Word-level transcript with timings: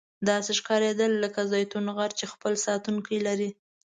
داسې 0.29 0.51
ښکاریدل 0.59 1.11
لکه 1.23 1.41
زیتون 1.51 1.85
غر 1.97 2.11
چې 2.19 2.25
خپل 2.33 2.53
ساتونکي 2.65 3.17
لري. 3.27 3.49